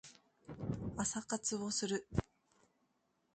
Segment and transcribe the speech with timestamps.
[0.97, 2.07] 朝活をする